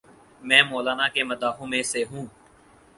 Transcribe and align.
میں 0.41 0.61
مولانا 0.63 1.07
کے 1.07 1.23
مداحوں 1.23 1.67
میں 1.67 1.83
سے 1.83 2.03
ہوں۔ 2.11 2.25